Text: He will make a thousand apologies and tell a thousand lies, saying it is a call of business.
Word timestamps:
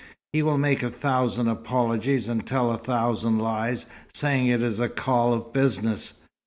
He 0.33 0.41
will 0.41 0.57
make 0.57 0.81
a 0.81 0.89
thousand 0.89 1.47
apologies 1.47 2.27
and 2.27 2.43
tell 2.43 2.71
a 2.71 2.79
thousand 2.79 3.37
lies, 3.37 3.85
saying 4.15 4.47
it 4.47 4.63
is 4.63 4.79
a 4.79 4.89
call 4.89 5.31
of 5.31 5.53
business. 5.53 6.13